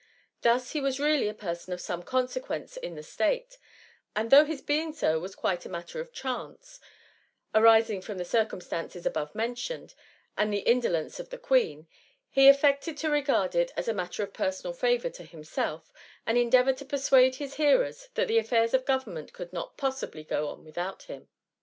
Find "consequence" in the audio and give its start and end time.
2.01-2.75